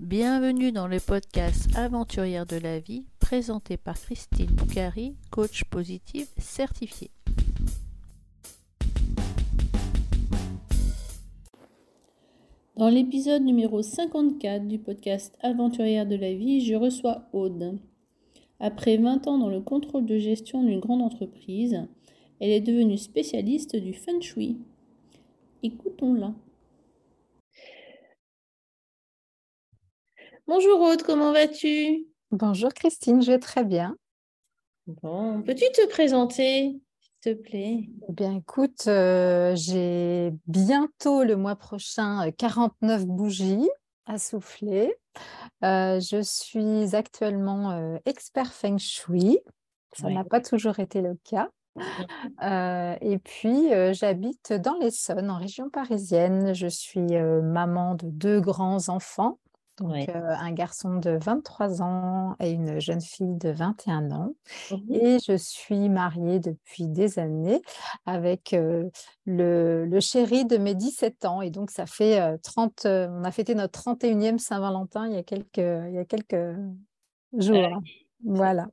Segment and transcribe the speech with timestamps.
[0.00, 7.10] Bienvenue dans le podcast Aventurière de la vie, présenté par Christine Boucari, coach positive certifiée.
[12.76, 17.78] Dans l'épisode numéro 54 du podcast Aventurière de la vie, je reçois Aude.
[18.60, 21.86] Après 20 ans dans le contrôle de gestion d'une grande entreprise,
[22.40, 24.56] elle est devenue spécialiste du feng shui.
[25.62, 26.34] Écoutons-la.
[30.48, 32.04] Bonjour Aude, comment vas-tu?
[32.32, 33.96] Bonjour Christine, je vais très bien.
[34.88, 37.88] Bon, peux-tu te présenter, s'il te plaît?
[38.08, 43.68] Eh bien, écoute, euh, j'ai bientôt le mois prochain 49 bougies
[44.06, 44.92] à souffler.
[45.62, 49.38] Euh, je suis actuellement euh, expert feng shui.
[49.92, 51.50] Ça n'a pas toujours été le cas.
[53.00, 56.52] et puis, j'habite dans l'Essonne, en région parisienne.
[56.52, 59.38] Je suis maman de deux grands enfants
[59.82, 64.34] donc un garçon de 23 ans et une jeune fille de 21 ans.
[64.70, 67.62] Mmh et je suis mariée depuis des années
[68.06, 68.54] avec
[69.26, 71.42] le, chéri de mes 17 ans.
[71.42, 75.58] Et donc ça fait 30, on a fêté notre 31e Saint-Valentin il y a quelques,
[75.58, 76.56] il y a quelques
[77.38, 77.82] jours.
[78.24, 78.68] Voilà.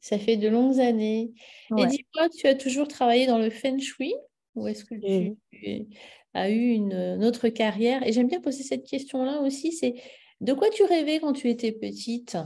[0.00, 1.32] Ça fait de longues années.
[1.76, 4.14] Et dis-moi, tu as toujours travaillé dans le feng shui
[4.54, 5.86] ou est-ce que tu
[6.34, 8.06] as eu une autre carrière?
[8.06, 9.94] Et j'aime bien poser cette question-là aussi, c'est
[10.40, 12.36] de quoi tu rêvais quand tu étais petite?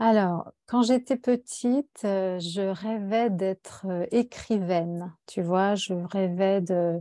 [0.00, 5.12] Alors, quand j'étais petite, euh, je rêvais d'être euh, écrivaine.
[5.26, 7.00] Tu vois, je rêvais de.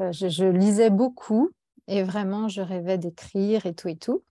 [0.00, 1.50] Euh, je, lisais beaucoup
[1.86, 4.22] et vraiment, je rêvais d'écrire et tout et tout.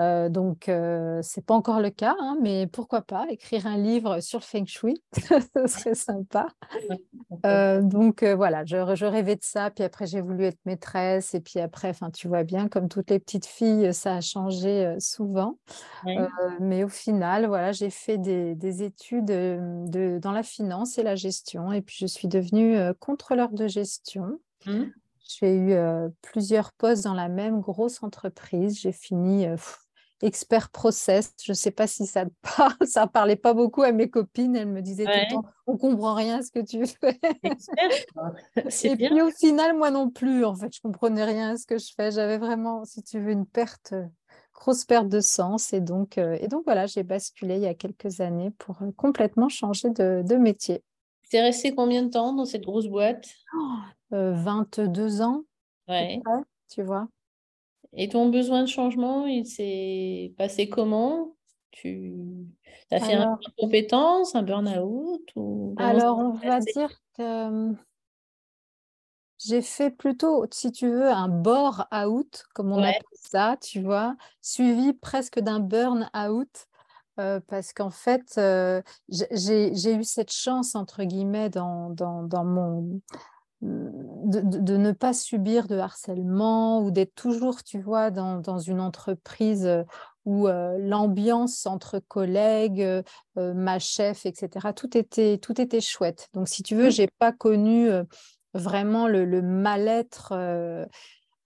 [0.00, 4.20] Euh, donc, euh, c'est pas encore le cas, hein, mais pourquoi pas écrire un livre
[4.20, 6.46] sur le feng shui, ce serait sympa.
[7.44, 11.60] Euh, donc voilà, je, rêvais de ça, puis après j'ai voulu être maîtresse, et puis
[11.60, 15.58] après, enfin tu vois bien, comme toutes les petites filles, ça a changé souvent.
[16.60, 21.72] mais au final, voilà, j'ai fait des, études de, dans la finance et la gestion,
[21.72, 24.38] et puis je suis devenue contrôleur de gestion.
[24.64, 24.84] Mmh.
[25.22, 25.76] J'ai eu
[26.22, 28.80] plusieurs postes dans la même grosse entreprise.
[28.80, 29.46] J'ai fini
[30.22, 31.34] expert process.
[31.42, 32.24] Je ne sais pas si ça
[32.56, 32.74] parle.
[32.86, 34.56] Ça parlait pas beaucoup à mes copines.
[34.56, 37.20] Elles me disaient tout le temps, on comprend rien à ce que tu fais.
[38.84, 40.44] Et puis au final, moi non plus.
[40.44, 42.10] En fait, je comprenais rien à ce que je fais.
[42.10, 43.94] J'avais vraiment, si tu veux, une perte,
[44.54, 45.72] grosse perte de sens.
[45.72, 49.90] Et donc, et donc voilà, j'ai basculé il y a quelques années pour complètement changer
[49.90, 50.82] de, de métier.
[51.30, 53.28] Tu es resté combien de temps dans cette grosse boîte?
[54.10, 55.44] 22 ans.
[55.88, 56.20] Ouais.
[56.68, 57.08] tu vois.
[57.94, 61.36] Et ton besoin de changement, il s'est passé comment?
[61.72, 62.14] Tu
[62.90, 67.74] as fait un compétence, un burn-out ou Alors, on va dire que
[69.38, 74.92] j'ai fait plutôt, si tu veux, un bore-out, comme on appelle ça, tu vois, suivi
[74.92, 76.66] presque d'un burn-out.
[77.18, 83.00] Euh, parce qu'en fait, euh, j'ai eu cette chance, entre guillemets, dans, dans, dans mon,
[83.62, 89.82] de, ne pas subir de harcèlement ou d'être toujours, tu vois, dans, une entreprise euh,
[90.24, 93.02] où euh, l'ambiance entre collègues, euh,
[93.36, 96.28] ma chef, etc., tout était, tout était chouette.
[96.32, 96.92] Donc, si tu veux, mmh.
[96.92, 97.90] j'ai pas connu
[98.54, 100.34] vraiment le, mal-être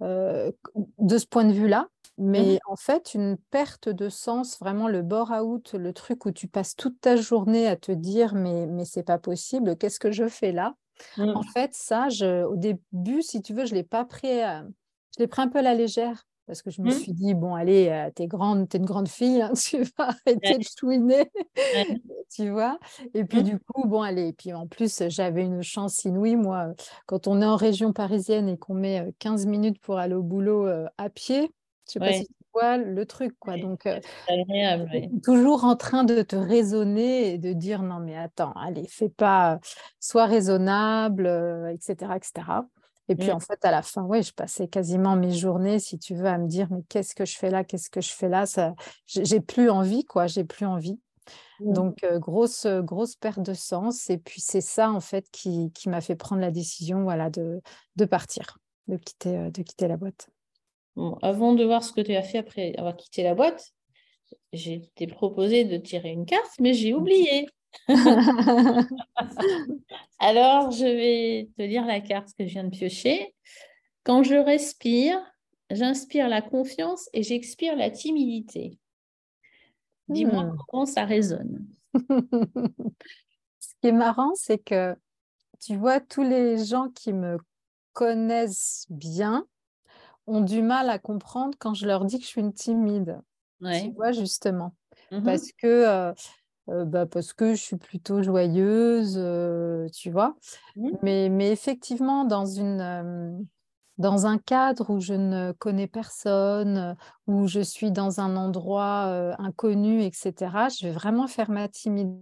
[0.00, 1.88] de ce point de vue-là.
[2.16, 6.46] Mmh Mais en fait, une perte de sens, vraiment le bore-out, le truc où tu
[6.46, 10.28] passes toute ta journée à te dire mais, mais c'est pas possible, qu'est-ce que je
[10.28, 10.76] fais là?
[11.18, 11.44] En mmh.
[11.52, 12.08] fait, ça,
[12.46, 14.62] au début, si tu veux, je l'ai pas pris, euh,
[15.16, 16.92] je l'ai pris un peu à la légère parce que je me mmh.
[16.92, 20.08] suis dit bon, allez, euh, tu es grande, es une grande fille, hein, tu vas
[20.08, 21.30] arrêter de chouiner,
[22.30, 22.78] tu vois.
[23.14, 23.44] Et puis mmh.
[23.44, 24.28] du coup, bon, allez.
[24.28, 26.74] Et puis en plus, j'avais une chance inouïe, moi,
[27.06, 30.66] quand on est en région parisienne et qu'on met 15 minutes pour aller au boulot
[30.98, 31.50] à pied,
[31.86, 33.56] je sais pas si le truc, quoi.
[33.56, 34.00] Donc, euh,
[35.22, 39.58] toujours en train de te raisonner et de dire non, mais attends, allez, fais pas,
[40.00, 41.26] sois raisonnable,
[41.72, 42.32] etc., euh, etc.
[43.08, 43.34] Et puis, mmh.
[43.34, 46.38] en fait, à la fin, oui, je passais quasiment mes journées, si tu veux, à
[46.38, 48.46] me dire, mais qu'est-ce que je fais là Qu'est-ce que je fais là?
[48.46, 48.74] Ça...
[49.06, 50.26] J'ai plus envie, quoi.
[50.26, 50.98] J'ai plus envie.
[51.60, 51.72] Mmh.
[51.72, 54.08] Donc, euh, grosse, grosse perte de sens.
[54.08, 57.60] Et puis, c'est ça, en fait, qui, qui m'a fait prendre la décision voilà, de,
[57.96, 58.58] de partir,
[58.88, 60.30] de quitter, de quitter la boîte
[61.22, 63.72] avant de voir ce que tu as fait après avoir quitté la boîte,
[64.52, 67.48] j'ai été proposé de tirer une carte, mais j'ai oublié.
[70.18, 73.34] Alors, je vais te lire la carte que je viens de piocher.
[74.04, 75.20] Quand je respire,
[75.70, 78.78] j'inspire la confiance et j'expire la timidité.
[80.08, 80.56] Dis-moi hmm.
[80.68, 81.66] comment ça résonne.
[83.58, 84.94] Ce qui est marrant, c'est que
[85.60, 87.38] tu vois, tous les gens qui me
[87.94, 89.46] connaissent bien,
[90.26, 93.20] ont du mal à comprendre quand je leur dis que je suis une timide.
[93.60, 94.74] Tu vois, justement.
[95.10, 96.14] Mmh parce que
[96.66, 99.20] bah, parce que je suis plutôt joyeuse,
[99.92, 100.34] tu vois.
[100.76, 100.90] Mmh.
[101.02, 103.46] Mais, mais effectivement, dans, une,
[103.98, 106.96] dans un cadre où je ne connais personne,
[107.26, 110.34] où je suis dans un endroit inconnu, etc.,
[110.78, 112.18] je vais vraiment faire ma timide.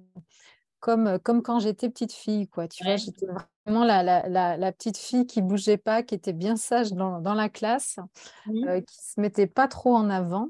[0.82, 2.66] Comme, comme quand j'étais petite fille, quoi.
[2.66, 3.26] Tu vois, j'étais
[3.64, 7.34] vraiment la, la, la, petite fille qui bougeait pas, qui était bien sage dans, dans
[7.34, 8.00] la classe,
[8.46, 8.82] mmh.
[8.82, 10.48] qui se mettait pas trop en avant.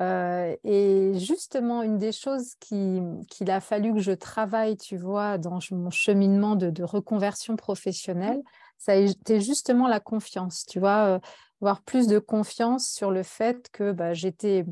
[0.00, 5.58] Euh, et justement, une des choses qu'il a fallu que je travaille, tu vois, dans
[5.72, 8.40] mon cheminement de, reconversion professionnelle,
[8.78, 11.18] ça a été justement la confiance, tu vois, euh,
[11.60, 14.64] avoir plus de confiance sur le fait que bah, j'étais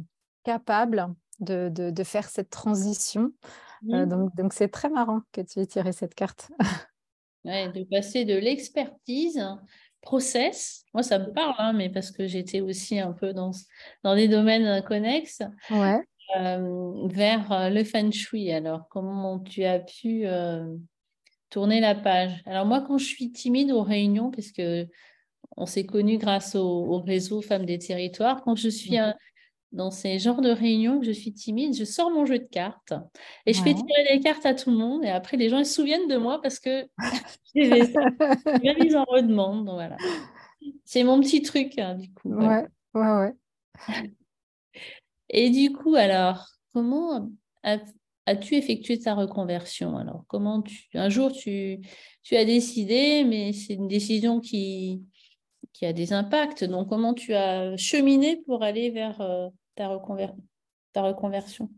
[0.44, 3.32] capable de, de, faire cette transition.
[3.90, 6.50] Euh, donc, donc c'est très marrant que tu aies tiré cette carte.
[7.44, 9.40] Ouais, de passer de l'expertise
[10.02, 10.84] process.
[10.94, 13.50] Moi, ça me parle, hein, mais parce que j'étais aussi un peu dans,
[14.02, 15.42] dans des domaines connexes.
[15.70, 16.00] Ouais.
[16.36, 18.50] Euh, vers euh, le feng shui.
[18.50, 20.76] Alors, comment tu as pu euh,
[21.50, 22.42] tourner la page?
[22.46, 24.88] Alors, moi, quand je suis timide aux réunions, parce que
[25.56, 29.14] on s'est connus grâce au, réseau Femmes des Territoires, quand je suis mmh
[29.76, 32.94] dans ces genres de réunions que je suis timide, je sors mon jeu de cartes
[33.44, 35.04] et je fais tirer les cartes à tout le monde.
[35.04, 36.88] Et après, les gens ils se souviennent de moi parce que
[37.54, 39.68] mis en redemande.
[39.68, 39.98] Voilà.
[40.84, 42.32] C'est mon petit truc, hein, du coup.
[42.32, 42.64] Ouais,
[42.94, 43.34] ouais, ouais.
[45.28, 47.28] Et du coup, alors, comment
[47.62, 50.86] as-tu effectué ta reconversion Alors, comment tu.
[50.94, 51.80] Un jour, tu,
[52.22, 55.02] tu as décidé, mais c'est une décision qui,
[55.74, 56.64] qui a des impacts.
[56.64, 59.20] Donc, comment tu as cheminé pour aller vers
[59.80, 60.26] euh,
[60.92, 61.70] ta, reconversion?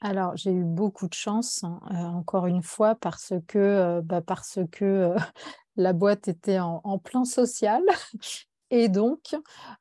[0.00, 4.20] Alors, j'ai eu beaucoup de chance, hein, euh, encore une fois, parce que, euh, bah,
[4.20, 5.14] parce que
[5.76, 7.82] la boîte était en, plan social
[8.70, 9.34] et donc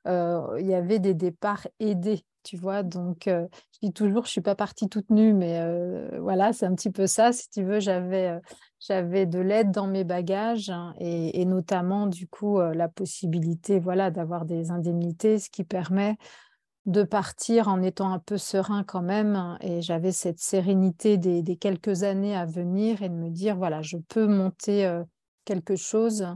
[0.06, 2.83] il y avait des départs aidés, tu vois.
[2.83, 3.48] Donc, je
[3.81, 5.62] dis toujours, je ne suis pas partie toute nue, mais
[6.19, 7.31] voilà, c'est un petit peu ça.
[7.31, 8.39] Si tu veux, j'avais
[9.25, 14.71] de l'aide dans mes bagages hein, et, notamment du coup la possibilité voilà d'avoir des
[14.71, 16.18] indemnités ce qui permet
[16.90, 21.56] de partir en étant un peu serein quand même hein, et j'avais cette sérénité des,
[21.56, 24.92] quelques années à venir et de me dire voilà je peux monter
[25.46, 26.28] quelque chose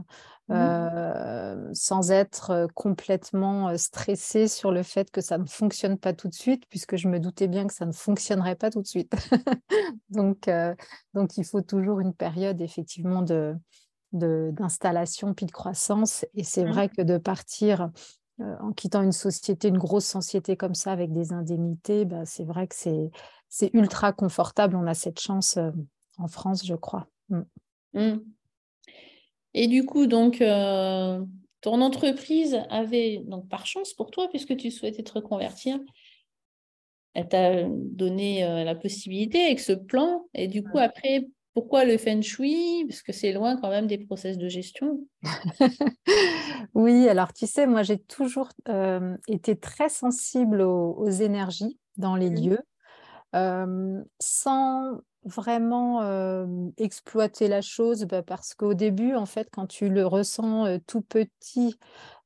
[0.48, 1.72] mmh.
[1.72, 6.64] sans être complètement stressée sur le fait que ça ne fonctionne pas tout de suite,
[6.68, 9.12] puisque je me doutais bien que ça ne fonctionnerait pas tout de suite.
[10.10, 10.50] donc,
[11.14, 13.54] donc, il faut toujours une période effectivement de
[14.12, 16.24] d'installation puis de croissance.
[16.34, 16.70] Et c'est mmh.
[16.70, 17.90] vrai que de partir
[18.38, 22.66] en quittant une société, une grosse société comme ça avec des indemnités, bah, c'est vrai
[22.66, 24.76] que c'est ultra confortable.
[24.76, 25.58] On a cette chance
[26.18, 27.06] en France, je crois.
[27.94, 28.16] Mmh.
[29.54, 31.24] Et du coup, donc, euh,
[31.60, 35.78] ton entreprise avait, donc par chance pour toi, puisque tu souhaitais te reconvertir,
[37.14, 40.26] elle t'a donné euh, la possibilité avec ce plan.
[40.34, 42.84] Et du coup, après, pourquoi le feng shui?
[42.88, 45.06] Parce que c'est loin quand même des process de gestion.
[46.74, 52.30] oui, alors tu sais, moi j'ai toujours euh, été très sensible aux, énergies dans les
[52.30, 52.48] mmh.
[52.48, 52.60] lieux,
[54.20, 56.02] sans vraiment
[56.76, 61.78] exploiter la chose bah, parce qu'au début, en fait, quand tu le ressens tout petit,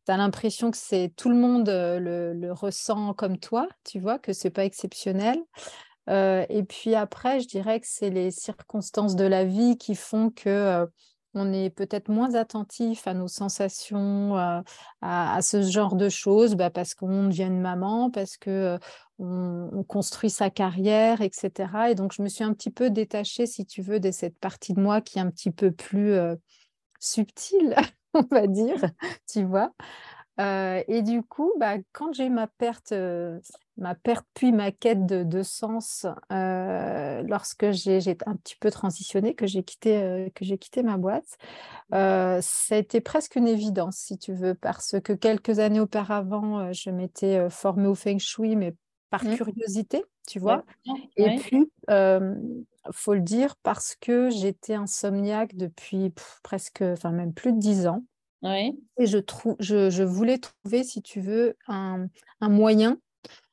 [0.08, 4.32] tu as l'impression que c'est tout le monde le, ressent comme toi, tu vois, que
[4.32, 5.38] c'est pas exceptionnel.
[6.08, 10.86] Et puis après, je dirais que c'est les circonstances de la vie qui font que
[11.34, 14.36] on est peut-être moins attentif à nos sensations,
[15.02, 18.78] à, ce genre de choses, bah, parce qu'on devient une maman, parce que
[19.18, 21.90] on, construit sa carrière, etc.
[21.90, 24.74] Et donc, je me suis un petit peu détachée, si tu veux, de cette partie
[24.74, 26.14] de moi qui est un petit peu plus
[27.00, 27.74] subtile,
[28.14, 28.82] on va dire,
[29.30, 29.72] tu vois.
[30.38, 32.94] et du coup, bah, quand j'ai ma perte
[33.78, 39.46] ma perte puis ma quête de, sens euh, lorsque j'ai un petit peu transitionné, que
[39.46, 41.38] j'ai quitté, euh, que quitté ma boîte.
[41.94, 46.72] Euh, ça a été presque une évidence, si tu veux, parce que quelques années auparavant,
[46.72, 48.74] je m'étais formée au feng shui, mais
[49.10, 49.36] par mmh.
[49.36, 50.64] curiosité, tu vois.
[51.16, 51.70] Et puis,
[52.90, 58.02] faut le dire, parce que j'étais insomniaque depuis presque, enfin même plus de dix ans.
[58.44, 59.18] Et je,
[59.58, 62.06] je, je, voulais trouver, si tu veux, un,
[62.40, 62.98] un moyen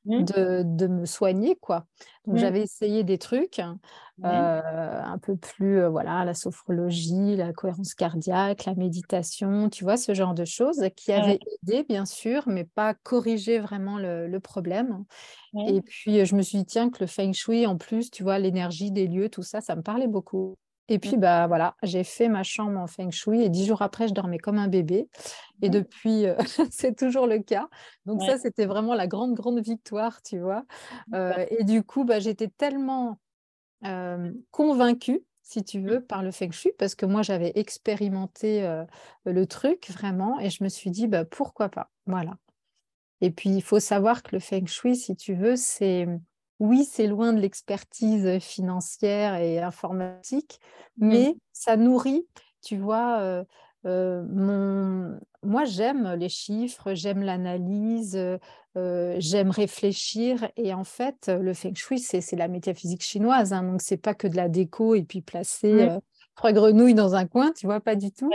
[0.06, 0.24] Mmh.
[0.24, 1.86] de, me soigner, quoi.
[2.26, 2.38] Donc, mmh.
[2.38, 3.60] j'avais essayé des trucs
[4.24, 9.98] euh, un peu plus, euh, voilà, la sophrologie, la cohérence cardiaque, la méditation, tu vois,
[9.98, 15.06] ce genre de choses qui avaient aidé, bien sûr, mais pas corrigé vraiment le, problème.
[15.68, 18.38] Et puis, je me suis dit, tiens, que le feng shui, en plus, tu vois,
[18.38, 20.56] l'énergie des lieux, tout ça, ça me parlait beaucoup.
[20.88, 24.08] Et puis, bah, voilà, j'ai fait ma chambre en feng shui et dix jours après,
[24.08, 25.10] je dormais comme un bébé.
[25.62, 26.36] Et depuis, euh,
[26.72, 27.70] c'est toujours le cas.
[28.06, 30.64] Donc ça, c'était vraiment la grande, grande victoire, tu vois.
[31.14, 33.20] Euh, et du coup, bah, j'étais tellement
[33.84, 38.68] euh, convaincue, si tu veux, par le feng shui, parce que moi, j'avais expérimenté
[39.26, 41.90] le truc vraiment, et je me suis dit, bah, pourquoi pas?
[42.06, 42.36] Voilà.
[43.22, 46.08] Et puis, il faut savoir que le feng shui, si tu veux, c'est
[46.60, 50.60] oui, c'est loin de l'expertise financière et informatique,
[50.98, 51.08] mmh.
[51.08, 52.28] mais ça nourrit,
[52.64, 53.44] tu vois, euh,
[53.86, 55.20] euh, mon...
[55.44, 58.18] moi j'aime les chiffres, j'aime l'analyse,
[58.78, 63.82] euh, j'aime réfléchir et en fait le feng shui c'est la métaphysique chinoise, hein, donc
[63.82, 65.90] c'est pas que de la déco et puis placer
[66.36, 68.30] trois grenouilles dans un coin, tu vois, pas du tout.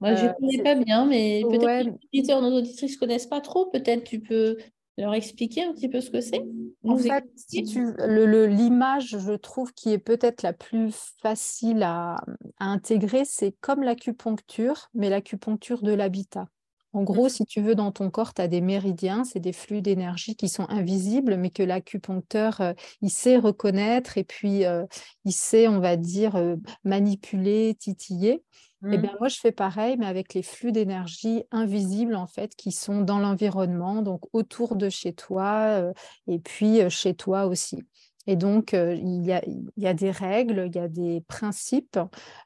[0.00, 3.26] Moi, je ne connais pas bien, mais peut-être que les auditeurs, nos auditrices ne connaissent
[3.26, 3.66] pas trop.
[3.66, 4.56] Peut-être tu peux
[4.98, 6.42] leur expliquer un petit peu ce que c'est
[6.84, 12.16] En fait, l'image, je trouve, qui est peut-être la plus facile à,
[12.58, 16.48] intégrer, c'est comme l'acupuncture, mais l'acupuncture de l'habitat.
[16.94, 19.82] En gros, si tu veux, dans ton corps, tu as des méridiens, c'est des flux
[19.82, 24.86] d'énergie qui sont invisibles, mais que l'acupuncteur, euh, il sait reconnaître et puis euh,
[25.24, 28.42] il sait, on va dire, euh, manipuler, titiller.
[28.84, 29.00] Et eh mmh.
[29.02, 33.00] bien moi, je fais pareil, mais avec les flux d'énergie invisibles, en fait, qui sont
[33.00, 35.92] dans l'environnement, donc autour de chez toi,
[36.28, 37.82] et puis chez toi aussi.
[38.28, 41.22] Et donc, euh, il, y a, il, y a, des règles, il y a des
[41.26, 41.98] principes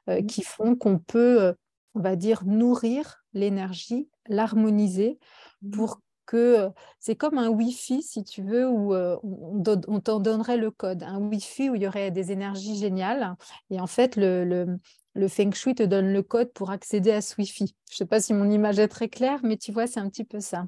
[0.07, 0.25] mmh.
[0.25, 1.53] qui font qu'on peut,
[1.93, 5.19] on va dire, nourrir l'énergie, l'harmoniser
[5.61, 5.71] mmh.
[5.71, 10.71] pour que c'est comme un Wi-Fi, si tu veux, où on, on t'en donnerait le
[10.71, 11.03] code.
[11.03, 13.35] Un Wi-Fi où il y aurait des énergies géniales.
[13.69, 14.77] Et en fait, le,
[15.15, 17.75] le Feng Shui te donne le code pour accéder à ce Wi-Fi.
[17.89, 20.09] Je ne sais pas si mon image est très claire, mais tu vois, c'est un
[20.09, 20.65] petit peu ça.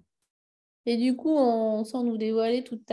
[0.85, 2.91] Et du coup, on, sans nous dévoiler toutes,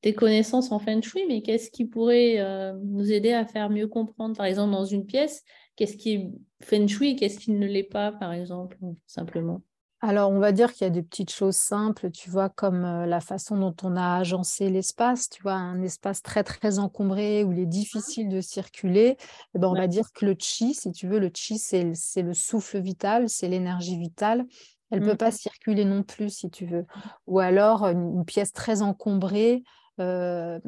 [0.00, 3.86] tes connaissances en Feng Shui, mais qu'est-ce qui pourrait euh, nous aider à faire mieux
[3.86, 5.44] comprendre, par exemple, dans une pièce,
[5.76, 6.30] qu'est-ce qui est
[6.62, 9.60] Feng Shui et qu'est-ce qui ne l'est pas, par exemple, simplement?
[10.04, 13.20] Alors, on va dire qu'il y a des petites choses simples, tu vois, comme la
[13.20, 17.60] façon dont on a agencé l'espace, tu vois, un espace très, très encombré où il
[17.60, 19.16] est difficile de circuler.
[19.54, 22.34] Eh ben, on va dire que le chi, si tu veux, le chi, c'est le
[22.34, 24.44] souffle vital, c'est l'énergie vitale.
[24.90, 25.18] Elle ne peut mmh.
[25.18, 26.84] pas circuler non plus, si tu veux.
[27.28, 29.62] Ou alors, une, pièce très encombrée,
[29.98, 30.60] on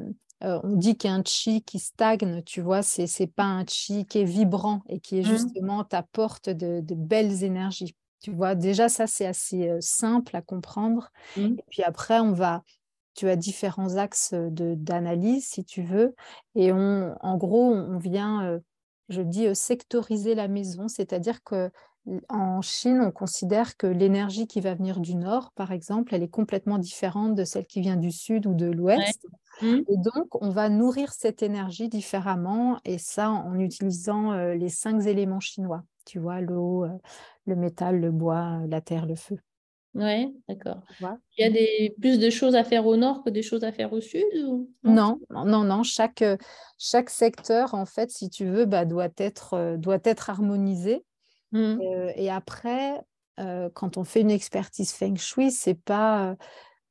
[0.76, 4.06] dit qu'il y a un chi qui stagne, tu vois, c'est n'est pas un chi
[4.06, 5.36] qui est vibrant et qui est mmh.
[5.36, 7.96] justement ta porte de belles énergies.
[8.24, 11.10] Tu vois, déjà, ça, c'est assez simple à comprendre.
[11.36, 11.56] Mmh.
[11.58, 12.62] Et puis après, on va,
[13.14, 16.14] tu as différents axes d'analyse, si tu veux.
[16.54, 18.58] Et on, en gros, on vient,
[19.10, 21.70] je dis, sectoriser la maison, c'est-à-dire que
[22.30, 26.28] en Chine, on considère que l'énergie qui va venir du nord, par exemple, elle est
[26.28, 29.26] complètement différente de celle qui vient du sud ou de l'ouest.
[29.60, 29.80] Mmh.
[29.86, 35.40] Et donc, on va nourrir cette énergie différemment, et ça en utilisant les cinq éléments
[35.40, 35.82] chinois.
[36.04, 36.86] Tu vois, l'eau,
[37.46, 39.38] le métal, le bois, la terre, le feu.
[39.94, 40.80] Oui, d'accord.
[41.00, 43.70] Il y a des, plus de choses à faire au nord que des choses à
[43.70, 44.24] faire au sud
[44.82, 46.24] non, non, non, Chaque,
[46.78, 51.04] chaque secteur, en fait, si tu veux, bah, doit, être, euh, doit être harmonisé.
[51.52, 51.80] Mmh.
[51.80, 53.00] Euh, et après,
[53.38, 56.36] euh, quand on fait une expertise feng shui, c'est pas,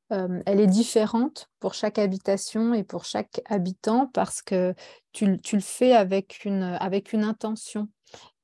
[0.10, 4.76] elle est différente pour chaque habitation et pour chaque habitant parce que
[5.12, 7.90] tu, tu le fais avec une, avec une intention.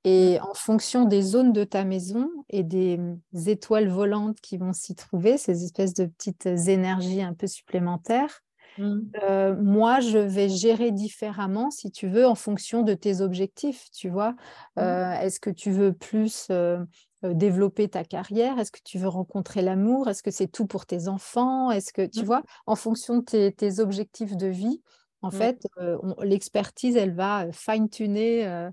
[0.06, 4.72] Et en fonction des zones de ta maison et des mmh, étoiles volantes qui vont
[4.72, 8.42] s'y trouver, ces espèces de petites énergies un peu supplémentaires,
[8.78, 9.00] mmh.
[9.24, 14.10] euh, moi, je vais gérer différemment, si tu veux, en fonction de tes objectifs, tu
[14.10, 14.32] vois.
[14.32, 14.80] Mmh.
[14.80, 16.78] Euh, est-ce que tu veux plus euh,
[17.24, 18.58] développer ta carrière?
[18.58, 20.08] Est-ce que tu veux rencontrer l'amour?
[20.08, 21.72] Est-ce que c'est tout pour tes enfants?
[21.72, 24.82] Est-ce que, tu vois, en fonction de tes objectifs de vie,
[25.22, 25.68] en fait,
[26.22, 28.70] l'expertise, elle va fine-tuner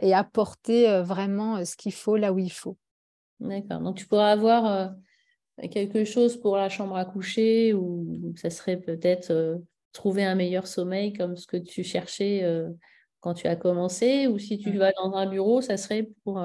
[0.00, 2.76] et apporter vraiment ce qu'il faut là où il faut.
[3.40, 3.80] D'accord.
[3.80, 4.94] Donc, tu pourras avoir
[5.70, 9.60] quelque chose pour la chambre à coucher ou ça serait peut-être
[9.92, 12.46] trouver un meilleur sommeil comme ce que tu cherchais
[13.20, 16.40] quand tu as commencé ou si tu vas dans un bureau, ça serait pour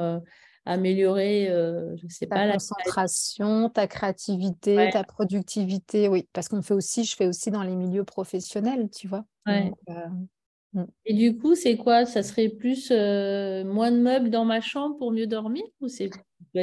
[0.67, 6.09] améliorer, euh, je sais ta pas, concentration, ta créativité, ta productivité.
[6.09, 9.25] Oui, parce qu'on fait aussi, je fais aussi dans les milieux professionnels, tu vois.
[9.47, 9.69] Euh,
[10.73, 10.85] mm.
[11.05, 12.05] Et du coup, c'est quoi?
[12.05, 16.09] Ça serait plus euh, moins de meubles dans ma chambre pour mieux dormir ou c'est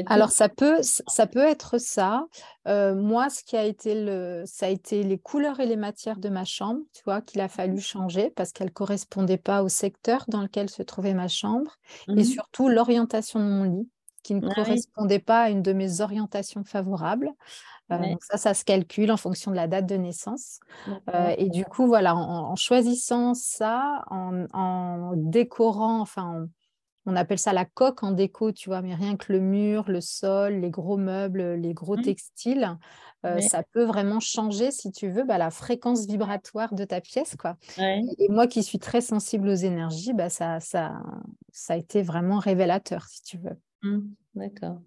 [0.07, 2.27] alors ça peut, ça peut être ça.
[2.67, 6.29] moi, ce qui a été le, ça a été les couleurs et les matières de
[6.29, 10.43] ma chambre, tu vois, qu'il a fallu changer parce qu'elles correspondaient pas au secteur dans
[10.43, 11.77] lequel se trouvait ma chambre
[12.09, 13.89] et mmh surtout l'orientation de mon lit.
[14.25, 14.83] Qui ne Ah oui.
[14.83, 17.31] correspondait pas à une de mes orientations favorables.
[17.93, 20.61] Euh, donc ça, ça se calcule en fonction de la date de naissance.
[21.11, 21.35] Euh, D'accord.
[21.39, 26.49] et du coup, voilà, en, en choisissant ça, en, en décorant, enfin,
[27.07, 29.85] on, on appelle ça la coque en déco, tu vois, mais rien que le mur,
[29.91, 31.99] le sol, les gros meubles, les gros Mhm.
[31.99, 32.79] textiles,
[33.27, 37.37] euh, ça peut vraiment changer, si tu veux, bah, la fréquence vibratoire de ta pièce,
[37.37, 37.57] quoi.
[38.19, 41.03] Et moi qui suis très sensible aux énergies, bah, ça, ça,
[41.53, 43.59] ça a été vraiment révélateur, si tu veux.
[43.85, 44.01] Hmm,
[44.35, 44.81] D'accord.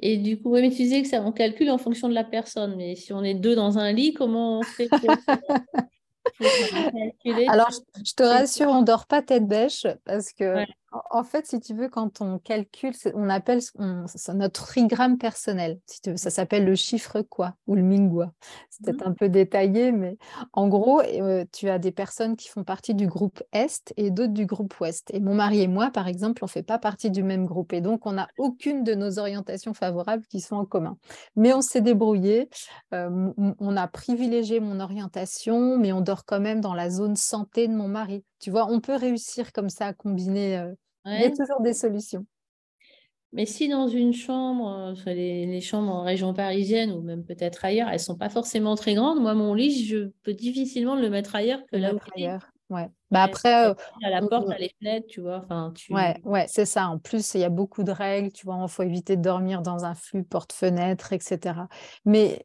[0.00, 2.22] Et du coup, oui, mais tu disais que ça, on calcule en fonction de la
[2.22, 2.76] personne.
[2.76, 7.70] Mais si on est deux dans un lit, comment on fait pour, pour calculer Alors,
[7.70, 10.66] je, je te rassure, on dort pas tête bêche parce que, Ouais.
[10.92, 15.80] En, fait, si tu veux, quand on calcule, on appelle on- notre trigramme personnel.
[15.86, 18.32] Si tu veux, ça s'appelle le chiffre quoi ou le mingwa.
[18.70, 20.16] C'est peut-être un peu détaillé, mais
[20.52, 24.32] en gros, euh, tu as des personnes qui font partie du groupe Est et d'autres
[24.32, 25.10] du groupe Ouest.
[25.12, 27.80] Et mon mari et moi, par exemple, on fait pas partie du même groupe et
[27.80, 30.96] donc on n'a aucune de nos orientations favorables qui sont en commun.
[31.36, 32.48] Mais on s'est débrouillé.
[32.94, 37.68] Euh, on a privilégié mon orientation, mais on dort quand même dans la zone santé
[37.68, 38.24] de mon mari.
[38.40, 40.58] Tu vois, on peut réussir comme ça à combiner.
[40.58, 40.74] euh,
[41.14, 42.26] Il y a toujours des solutions.
[43.32, 47.62] Mais si dans une chambre, euh, les, les chambres en région parisienne ou même peut-être
[47.64, 49.20] ailleurs, elles sont pas forcément très grandes.
[49.20, 52.50] Moi, mon lit, je peux difficilement le mettre ailleurs que là où ailleurs.
[52.70, 52.88] Ouais.
[53.10, 55.42] Bah après, euh, à la porte, on- à les fenêtres, tu vois.
[55.44, 55.92] Enfin, tu...
[55.94, 56.88] Ouais, ouais, c'est ça.
[56.88, 59.62] En plus, il y a beaucoup de règles, tu vois, il faut éviter de dormir
[59.62, 61.68] dans un flux porte-fenêtre, etc.
[62.04, 62.44] Mais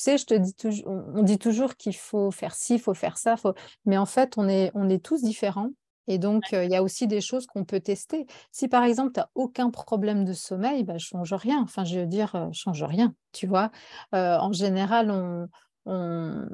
[0.00, 3.18] sais, je te dis toujours, on dit toujours qu'il faut faire ci, il faut faire
[3.18, 3.54] ça, faut...
[3.84, 5.70] mais en fait, on est, on est tous différents.
[6.08, 8.26] Et donc, euh, il y a aussi des choses qu'on peut tester.
[8.50, 11.60] Si par exemple, tu n'as aucun problème de sommeil, bah, change rien.
[11.62, 13.70] Enfin, je veux dire, euh, change rien, tu vois?
[14.14, 15.46] Euh, en général, on,
[15.86, 16.46] on-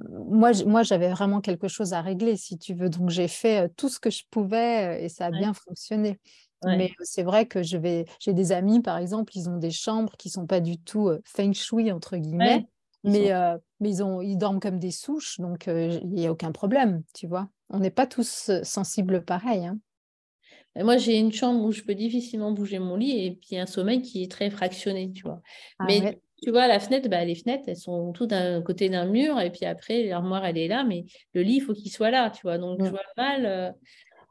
[0.67, 2.91] Moi, j'avais vraiment quelque chose à régler, si tu veux.
[2.91, 5.39] Donc, j'ai fait tout ce que je pouvais et ça a Ouais.
[5.39, 6.19] bien fonctionné.
[6.63, 6.83] Ouais.
[6.83, 10.17] Mais c'est vrai que je vais, j'ai des amis, par exemple, ils ont des chambres
[10.19, 12.69] qui sont pas du tout feng shui, entre guillemets, Ouais,
[13.05, 16.33] mais, euh, mais ils, ont, ils dorment comme des souches, donc euh, il n'y a
[16.33, 17.49] aucun problème, tu vois.
[17.71, 19.67] On n'est pas tous euh, sensibles pareil.
[19.67, 19.79] hein.
[20.77, 24.03] Moi, j'ai une chambre où je peux difficilement bouger mon lit et puis un sommeil
[24.03, 25.43] qui est très fractionné, tu vois.
[25.79, 26.21] Ah Mais ouais.
[26.43, 29.51] tu vois, la fenêtre, bah, les fenêtres, elles sont toutes d'un côté d'un mur et
[29.51, 32.43] puis après, l'armoire, elle est là, mais le lit, il faut qu'il soit là, tu
[32.43, 32.59] vois.
[32.59, 33.47] Donc, je vois mal.
[33.47, 33.73] euh,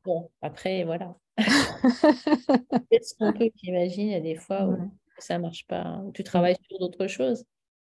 [0.06, 1.16] Bon, après, voilà.
[2.92, 4.88] C'est ce qu'on peut, j'imagine, il y a des fois où Ouais.
[5.18, 7.46] ça marche pas, où tu travailles sur d'autres choses.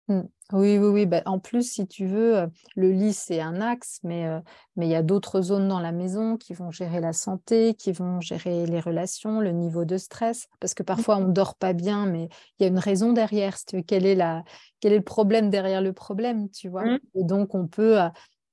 [0.08, 0.20] Mm.
[0.52, 1.06] Oui, oui, oui.
[1.06, 4.40] Bah, en plus, si tu veux, le lit, c'est un axe, mais euh,
[4.76, 7.92] mais il y a d'autres zones dans la maison qui vont gérer la santé, qui
[7.92, 10.48] vont gérer les relations, le niveau de stress.
[10.60, 13.56] Parce que parfois, on ne dort pas bien, mais il y a une raison derrière.
[13.56, 14.44] Si tu veux, quel est la,
[14.80, 16.84] quel est le problème derrière le problème, tu vois?
[16.84, 16.98] Mm.
[17.14, 17.98] Et donc, on peut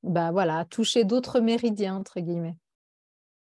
[0.03, 2.55] bah, voilà, toucher d'autres méridiens, entre guillemets.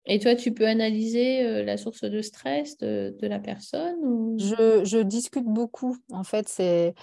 [0.07, 4.37] Et toi, tu peux analyser euh, la source de stress de, de la personne ou...
[4.39, 5.97] Je, je discute beaucoup.
[6.11, 6.93] En fait, c'est,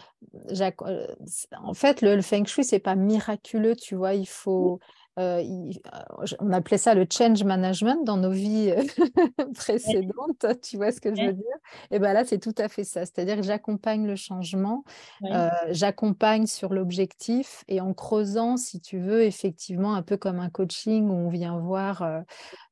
[0.51, 4.14] euh, c'est- en fait, le, le feng shui, c'est pas miraculeux, tu vois.
[4.14, 4.81] Il faut,
[5.18, 8.83] euh, il- euh, on appelait ça le change management dans nos vies euh,
[9.55, 10.46] précédentes.
[10.62, 11.44] Tu vois ce que je veux dire?
[11.90, 13.00] Et ben là, c'est tout à fait ça.
[13.07, 14.85] C'est-à-dire que j'accompagne le changement,
[15.33, 20.50] euh, j'accompagne sur l'objectif et en creusant, si tu veux, effectivement, un peu comme un
[20.50, 22.03] coaching où on vient voir.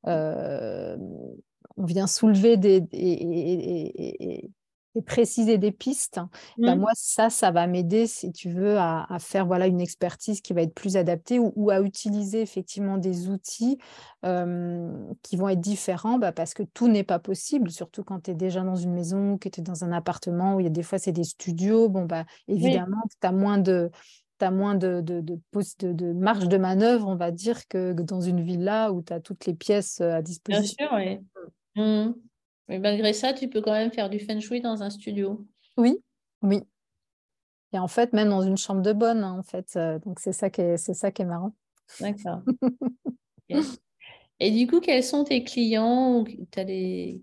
[0.07, 0.97] euh,
[1.77, 4.51] on vient soulever des, des- et, et- et-
[4.95, 6.21] et- préciser des pistes,
[6.67, 6.81] ben Mm.
[6.81, 10.53] moi, ça, ça va m'aider, si tu veux, à, à faire voilà, une expertise qui
[10.53, 13.79] va être plus adaptée ou, ou à utiliser effectivement des outils
[14.25, 18.31] euh, qui vont être différents bah, parce que tout n'est pas possible, surtout quand tu
[18.33, 20.71] es déjà dans une maison, que tu es dans un appartement où il y a
[20.71, 21.89] des fois, c'est des studios.
[21.89, 23.91] Bon, bah, évidemment, tu as moins de
[24.39, 27.93] tu moins de, de, de, pos- de- de marge de manœuvre, on va dire, que
[27.95, 30.77] que dans une villa où tu as toutes les pièces à Bien disposition.
[30.87, 31.19] sûr, oui.
[31.77, 32.13] Mm.
[32.73, 35.47] Mais malgré ça, tu peux quand même faire du feng shui dans un studio.
[35.77, 36.03] Oui,
[36.41, 36.63] oui.
[37.75, 39.77] Et en fait, même dans une chambre de bonne, hein, en fait.
[39.77, 41.55] euh, donc, c'est ça qui est, c'est ça qui est marrant.
[42.01, 42.41] D'accord.
[44.41, 46.25] Et du coup, quels sont tes clients?
[46.57, 47.21] des...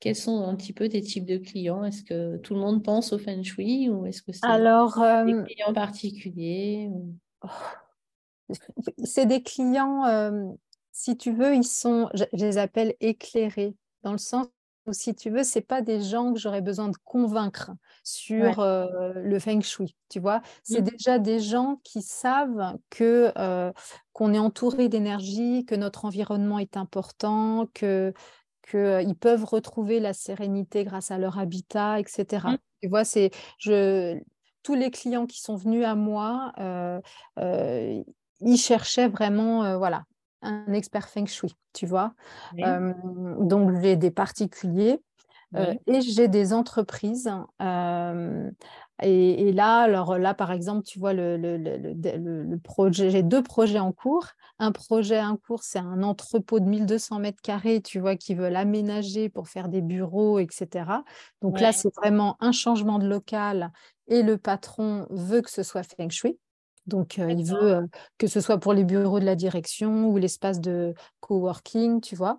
[0.00, 1.82] Quels sont un petit peu tes types de clients?
[1.82, 5.32] Est-ce que tout le monde pense au feng shui ou est-ce que c'est Alors, des
[5.32, 6.88] euh, clients particuliers?
[6.90, 7.16] ou-
[9.04, 10.48] c'est des clients, euh,
[10.92, 14.46] si tu veux, ils sont, je les appelle éclairés, dans le sens
[14.86, 17.70] où, si tu veux, c'est pas des gens que j'aurais besoin de convaincre
[18.04, 20.42] sur euh, le feng shui, tu vois?
[20.64, 20.84] C'est Mm.
[20.84, 23.72] déjà des gens qui savent que euh,
[24.12, 28.12] qu'on est entouré d'énergie, que notre environnement est important, que
[28.70, 32.48] qu'ils peuvent retrouver la sérénité grâce à leur habitat, etc.
[32.48, 32.56] Mm.
[32.82, 34.20] Tu vois, c'est je
[34.62, 37.00] tous les clients qui sont venus à moi, euh,
[38.40, 40.04] ils cherchaient vraiment, euh, voilà,
[40.42, 42.14] un expert feng shui, tu vois.
[42.54, 42.62] Oui.
[42.64, 42.92] Euh,
[43.40, 45.00] donc, j'ai des particuliers.
[45.86, 47.30] et j'ai des entreprises.
[49.02, 53.92] Et, là, alors là, par exemple, tu vois, le, le, projet, j'ai deux projets en
[53.92, 54.28] cours.
[54.58, 58.56] Un projet en cours, c'est un entrepôt de 1200 mètres carrés, tu vois, qui veulent
[58.56, 60.84] aménager pour faire des bureaux, etc.
[61.40, 63.72] Donc là, c'est vraiment un changement de local
[64.08, 66.38] et le patron veut que ce soit feng shui.
[66.86, 70.94] Donc, il veut que ce soit pour les bureaux de la direction ou l'espace de
[71.20, 72.38] coworking, tu vois.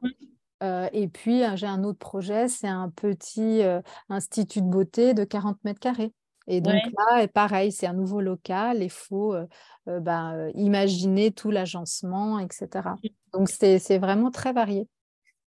[0.61, 0.87] Mmh.
[0.91, 3.61] et puis, j'ai un autre projet, c'est un petit
[4.09, 6.11] institut de beauté de 40 mètres carrés.
[6.47, 9.33] Et donc là, pareil, c'est un nouveau local, il faut
[9.87, 12.67] ben, imaginer tout l'agencement, etc.
[13.03, 13.07] Mmh.
[13.33, 14.87] Donc c'est vraiment très varié.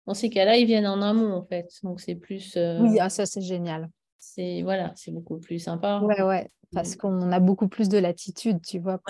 [0.06, 1.68] Dans ces cas-là, ils viennent en amont, en fait.
[1.82, 2.56] Donc c'est plus.
[2.56, 3.90] Oui, ah, ça c'est génial.
[4.18, 6.00] C'est voilà, c'est beaucoup plus sympa.
[6.00, 6.98] Ouais, ouais, parce mmh.
[6.98, 9.00] qu'on a beaucoup plus de latitude, tu vois,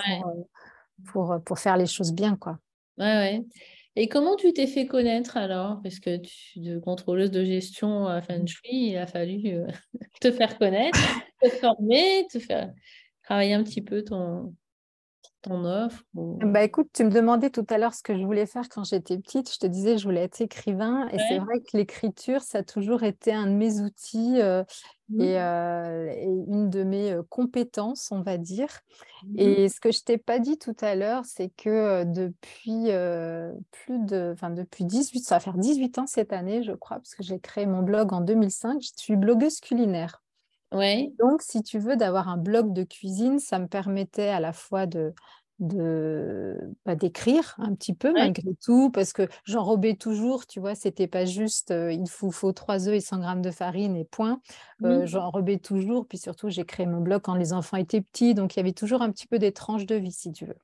[1.05, 2.59] pour, pour, faire les choses bien, quoi.
[2.97, 3.45] Ouais, ouais.
[3.95, 5.81] Et comment tu t'es fait connaître alors?
[5.81, 8.45] Parce que tu, de contrôleuse de gestion à Feng.
[8.45, 9.67] Shui, il a fallu euh,
[10.21, 10.99] te faire connaître,
[11.41, 12.71] te former, te faire
[13.23, 14.53] travailler un petit peu ton,
[15.51, 18.83] offre Bah écoute, tu me demandais tout à l'heure ce que je voulais faire quand
[18.83, 19.51] j'étais petite.
[19.51, 21.07] Je te disais que je voulais être écrivain.
[21.09, 24.41] Et c'est vrai que l'écriture, ça a toujours été un de mes outils.
[24.41, 24.63] Euh,
[25.09, 25.21] Mmh.
[25.21, 28.67] Euh, et, une de mes compétences, on va dire.
[29.23, 32.89] Mmh et ce que je t'ai pas dit tout à l'heure, c'est que depuis
[33.71, 37.15] plus de, enfin depuis 18, ça va faire 18 ans cette année, je crois, parce
[37.15, 38.81] que j'ai créé mon blog en 2005.
[38.81, 40.21] Je suis blogueuse culinaire.
[40.73, 41.13] Ouais.
[41.19, 44.85] Donc, si tu veux, d'avoir un blog de cuisine, ça me permettait à la fois
[44.85, 45.13] de,
[45.59, 51.07] de bah, d'écrire un petit peu malgré tout parce que j'enrobais toujours tu vois c'était
[51.07, 54.39] pas juste il faut, faut 3 œufs et 100 grammes de farine et point.
[54.83, 58.55] Euh, j'enrobais toujours puis surtout j'ai créé mon blog quand les enfants étaient petits donc
[58.55, 60.57] il y avait toujours un petit peu des tranches de vie si tu veux.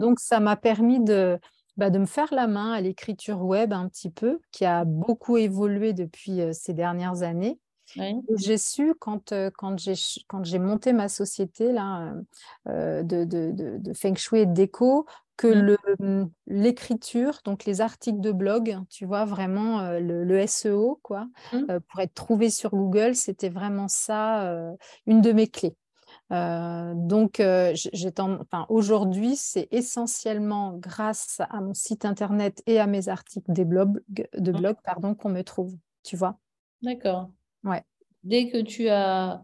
[0.00, 1.38] Donc ça m'a permis de
[1.76, 5.36] bah, de me faire la main à l'écriture web un petit peu qui a beaucoup
[5.36, 7.58] évolué depuis ces dernières années
[8.36, 12.14] j'ai su quand, quand j'ai monté ma société là,
[12.66, 15.06] de, de, de, Feng Shui et de déco
[15.40, 15.76] que mmh.
[16.00, 21.78] mmh, l'écriture, donc les articles de blog, tu vois, vraiment le, SEO, quoi, mmh.
[21.88, 24.74] pour être trouvé sur Google, c'était vraiment ça,
[25.06, 25.74] une de mes clés.
[26.30, 33.64] donc, enfin, aujourd'hui, c'est essentiellement grâce à mon site internet et à mes articles des
[33.64, 34.02] blogs,
[34.36, 36.38] de blog pardon, qu'on me trouve, tu vois.
[36.82, 37.30] D'accord.
[37.64, 37.82] Ouais.
[38.22, 39.42] Dès que tu as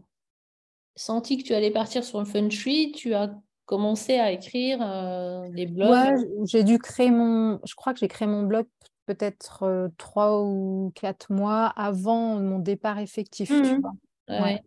[0.95, 3.33] senti que tu allais partir sur le feng shui, tu as
[3.65, 5.91] commencé à écrire euh, des blogs.
[5.91, 7.59] Ouais, j'ai dû créer mon.
[7.65, 8.65] Je crois que j'ai créé mon blog
[9.05, 13.49] peut-être euh, trois ou quatre mois avant mon départ effectif.
[13.49, 14.59] Tu mmh.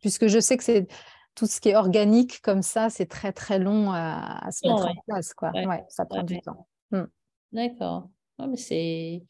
[0.00, 0.86] Puisque je sais que c'est
[1.34, 4.94] tout ce qui est organique comme ça, c'est très très long à, se mettre en
[5.06, 5.34] place.
[5.34, 5.50] Quoi.
[5.54, 5.84] Ouais.
[5.88, 6.66] ça prend du temps.
[6.90, 7.04] Mmh.
[7.52, 8.08] D'accord.
[8.38, 9.22] mais c'est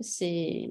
[0.00, 0.70] c'est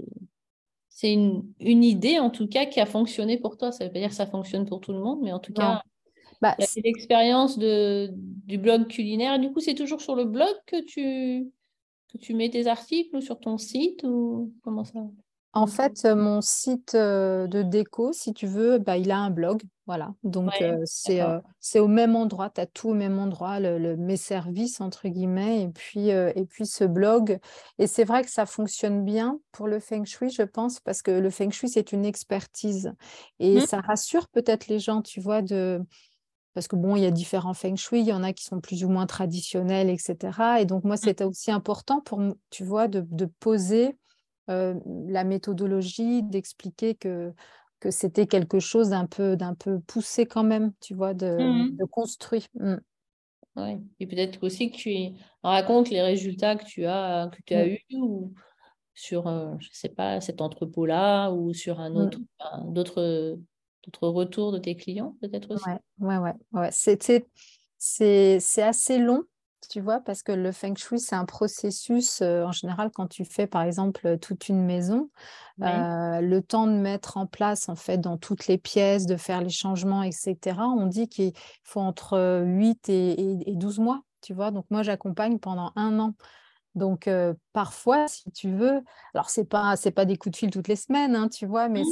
[0.96, 3.74] c'est une, une, idée en tout cas qui a fonctionné pour toi.
[3.74, 5.52] Ça ne veut pas dire que ça fonctionne pour tout le monde, mais en tout
[5.52, 5.84] cas,
[6.42, 9.38] bah, c'est l'expérience du blog culinaire.
[9.38, 11.52] du coup, c'est toujours sur le blog que tu,
[12.14, 15.02] que tu mets tes articles ou sur ton site ou comment ça
[15.56, 19.64] en fait, mon site de déco, si tu veux, bah, il a un blog.
[19.88, 20.14] Voilà.
[20.24, 20.52] Donc,
[20.86, 22.50] c'est au même endroit.
[22.50, 26.66] Tu as tout au même endroit, le, mes services, entre guillemets, et puis, et puis
[26.66, 27.40] ce blog.
[27.80, 31.12] Et c'est vrai que ça fonctionne bien pour le feng shui, je pense, parce que
[31.12, 32.94] le feng shui, c'est une expertise.
[33.40, 33.66] Et mmh.
[33.66, 35.82] ça rassure peut-être les gens, tu vois, de
[36.54, 38.62] parce que bon, il y a différents feng shui, il y en a qui sont
[38.62, 40.62] plus ou moins traditionnels, etc.
[40.62, 41.00] Et donc moi, mmh.
[41.04, 43.92] c'était aussi important pour, tu vois, de, de poser euh,
[44.48, 47.34] la méthodologie, d'expliquer que,
[47.80, 51.78] que c'était quelque chose d'un peu, d'un peu poussé quand même, tu vois, de, mmh
[51.78, 52.48] de construit.
[52.56, 52.76] Mmh.
[54.00, 57.70] Et peut-être aussi que tu racontes les résultats que tu as, que tu as mmh.
[57.70, 58.34] eus ou
[58.94, 62.20] sur, euh, je sais pas, cet entrepôt-là ou sur un autre,
[62.66, 63.38] d'autres,
[63.84, 65.70] d'autres retours de tes clients, peut-être aussi.
[66.00, 66.70] Ouais, ouais, ouais.
[66.72, 67.28] C'est,
[67.78, 69.24] c'est assez long
[69.68, 73.48] tu vois, parce que le feng shui, c'est un processus, en général, quand tu fais,
[73.48, 75.10] par exemple, toute une maison,
[75.60, 79.50] le temps de mettre en place, en fait, dans toutes les pièces, de faire les
[79.50, 84.52] changements, etc., on dit qu'il faut entre 8 et, 12 mois, tu vois.
[84.52, 86.14] Donc, moi, j'accompagne pendant un an.
[86.76, 87.10] Donc,
[87.54, 88.82] parfois, si tu veux,
[89.14, 91.70] alors, c'est pas, c'est pas des coups de fil toutes les semaines, hein, tu vois,
[91.70, 91.84] mais,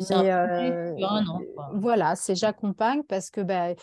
[0.00, 1.40] c'est un an.
[1.74, 3.76] Voilà, c'est j'accompagne parce que, ben,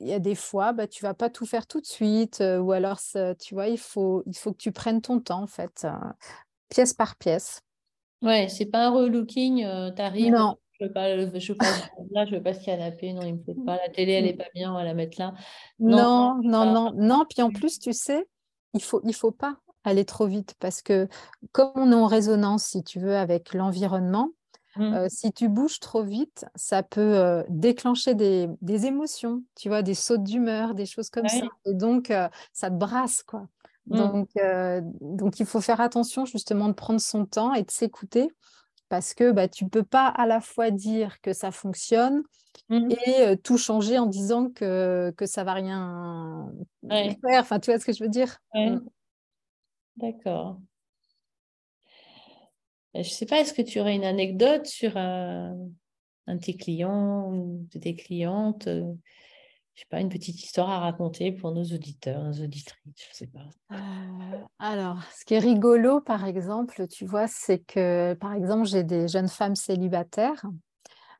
[0.00, 2.58] il y a des fois, bah, tu vas pas tout faire tout de suite, euh,
[2.58, 3.00] ou alors,
[3.38, 5.90] tu vois, il faut, il faut que tu prennes ton temps, en fait, euh,
[6.70, 7.60] pièce par pièce.
[8.22, 10.56] Ouais, c'est pas un relooking, euh, tu arrives, non.
[10.78, 11.66] je veux pas, je veux pas
[12.12, 14.34] là, je veux pas ce canapé, non, il me faut pas, la télé, elle est
[14.34, 15.34] pas bien, on va la mettre là.
[15.78, 18.26] Non, non, non, non, Puis en plus, tu sais,
[18.74, 21.08] il faut, il faut pas aller trop vite parce que
[21.52, 24.30] comme on est en résonance, si tu veux, avec l'environnement,
[24.76, 24.94] Mmh.
[24.94, 29.82] euh, si tu bouges trop vite, ça peut euh, déclencher des, des émotions, tu vois,
[29.82, 31.46] des sautes d'humeur, des choses comme ça.
[31.66, 33.48] Et donc, euh, ça te brasse, quoi.
[33.86, 33.96] Mmh.
[33.96, 34.28] Donc,
[35.00, 38.28] donc, il faut faire attention justement de prendre son temps et de s'écouter
[38.88, 42.22] parce que bah, tu ne peux pas à la fois dire que ça fonctionne
[42.68, 42.88] Mmh.
[43.06, 46.48] et tout changer en disant que, que ça va rien
[46.88, 47.40] faire.
[47.40, 48.38] Enfin, tu vois ce que je veux dire?
[48.54, 48.78] Mm.
[49.96, 50.60] D'accord.
[52.96, 55.56] Euh, Je sais pas, est-ce que tu aurais une anecdote sur un,
[56.26, 58.66] un de tes clients ou de tes clientes?
[58.66, 58.92] euh,
[59.74, 63.26] Je sais pas, une petite histoire à raconter pour nos auditeurs, nos auditrices, je sais
[63.28, 63.46] pas.
[63.72, 63.76] Euh,
[64.58, 69.06] alors, ce qui est rigolo, par exemple, tu vois, c'est que, par exemple, j'ai des
[69.06, 70.42] jeunes femmes célibataires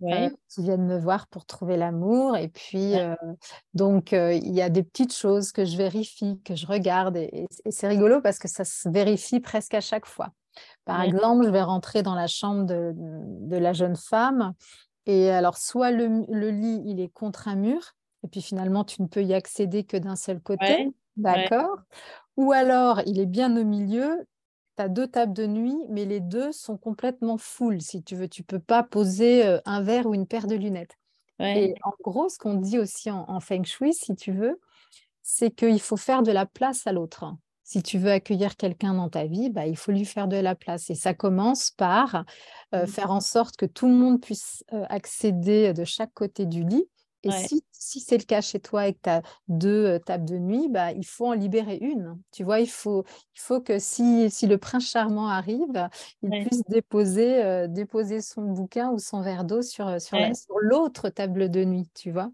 [0.02, 2.36] euh, qui viennent me voir pour trouver l'amour.
[2.36, 3.00] Et puis, Ouais.
[3.00, 3.14] euh,
[3.74, 7.16] donc, euh, il y a des petites choses que je vérifie, que je regarde.
[7.16, 10.32] Et c'est rigolo parce que ça se vérifie presque à chaque fois.
[10.84, 14.54] Par exemple, je vais rentrer dans la chambre de, de la jeune femme.
[15.06, 17.92] Et alors, soit le, le lit, il est contre un mur.
[18.22, 20.88] Et puis finalement, tu ne peux y accéder que d'un seul côté.
[21.16, 21.78] D'accord?
[22.36, 24.26] Ou alors, il est bien au milieu,
[24.76, 28.28] tu as deux tables de nuit, mais les deux sont complètement full, si tu veux.
[28.28, 30.96] Tu peux pas poser euh, un verre ou une paire de lunettes.
[31.56, 34.60] Et en gros, ce qu'on dit aussi en, en Feng Shui, si tu veux,
[35.22, 37.24] c'est qu'il faut faire de la place à l'autre.
[37.72, 40.56] Si tu veux accueillir quelqu'un dans ta vie, bah, il faut lui faire de la
[40.56, 40.90] place.
[40.90, 42.24] Et ça commence par
[42.74, 42.86] euh, Mhm.
[42.86, 46.84] faire en sorte que tout le monde puisse euh, accéder de chaque côté du lit.
[47.22, 47.32] Et Ouais.
[47.32, 50.68] si, si c'est le cas chez toi et que tu as deux tables de nuit,
[50.70, 52.18] bah, il faut en libérer une.
[52.32, 53.04] Tu vois, il faut,
[53.36, 55.88] il faut que si, si le prince charmant arrive,
[56.22, 56.50] il Ouais.
[56.50, 60.34] puisse déposer, euh, déposer son bouquin ou son verre d'eau sur, sur la- Ouais.
[60.34, 62.30] sur l'autre table de nuit, tu vois?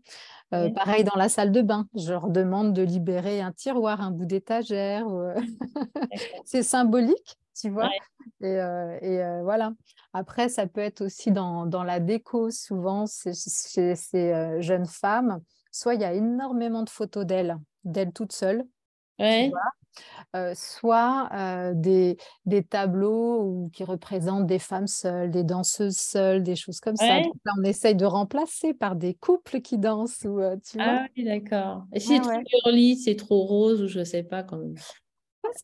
[0.55, 4.11] Euh, pareil dans la salle de bain, je leur demande de libérer un tiroir, un
[4.13, 5.07] bout d'étagère.
[6.45, 7.85] c'est symbolique, tu vois.
[7.85, 7.99] Ouais.
[8.49, 9.73] Et, euh, et, euh, voilà.
[10.13, 12.51] Après, ça peut être aussi dans, dans la déco.
[12.51, 15.41] Souvent, chez ces euh, jeunes femmes,
[15.71, 18.65] soit il y a énormément de photos d'elles, d'elles toutes seules,
[19.19, 19.51] Ouais.
[20.55, 21.31] soit
[21.75, 26.97] des, des tableaux où- qui représentent des femmes seules, des danseuses seules, des choses comme
[26.97, 27.17] ça.
[27.17, 27.23] Ouais.
[27.23, 30.87] Donc là, on essaye de remplacer par des couples qui dansent, ou, tu vois.
[30.99, 31.85] Ah oui, d'accord.
[31.95, 34.75] Et si c'est trop girly, c'est trop rose ou je sais pas comme.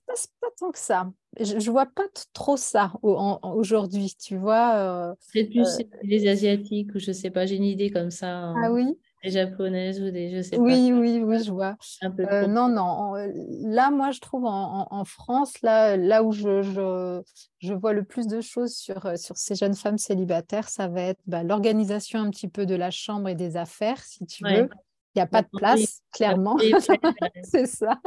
[0.07, 1.11] Pas, pas- pas tant que ça.
[1.40, 4.75] Je, vois pas trop ça au- aujourd'hui, tu vois.
[4.77, 8.29] euh, C'est plus Euh, les asiatiques ou je sais pas, j'ai une idée comme ça,
[8.38, 11.77] Ah hein, oui, des japonaises ou des je sais pas, oui, oui, oui, je vois.
[12.03, 12.83] un peu Euh, non, non.
[12.83, 13.29] en- euh,
[13.62, 17.23] là, moi, je trouve en, en- en France, là, là où je, je,
[17.61, 21.01] je vois le plus de choses sur, euh, sur ces jeunes femmes célibataires, ça va
[21.03, 24.61] être bah, l'organisation un petit peu de la chambre et des affaires, si tu Ouais.
[24.62, 24.68] veux.
[25.14, 26.57] Il n'y a pas de La place, clairement.
[27.44, 28.01] C'est ça.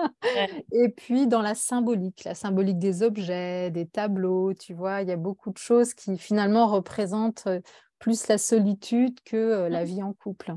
[0.72, 5.12] Et puis dans la symbolique, la symbolique des objets, des tableaux, tu vois, il y
[5.12, 7.60] a beaucoup de choses qui finalement représentent euh,
[8.00, 10.56] plus la solitude que euh, la vie en couple.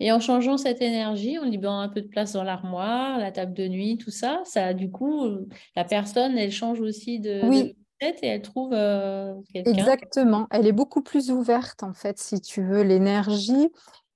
[0.00, 3.54] Et en changeant cette énergie, en libérant un peu de place dans l'armoire, la table
[3.54, 5.46] de nuit, tout ça, ça, du coup, euh,
[5.76, 7.76] la personne, elle change aussi de, de Oui.
[8.00, 9.70] tête et elle trouve euh, quelqu'un.
[9.70, 10.46] Exactement.
[10.50, 13.70] Elle est beaucoup plus ouverte, en fait, si tu veux, l'énergie.